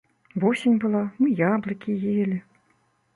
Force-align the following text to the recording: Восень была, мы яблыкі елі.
Восень 0.43 0.79
была, 0.85 1.01
мы 1.23 1.27
яблыкі 1.49 1.99
елі. 2.21 2.39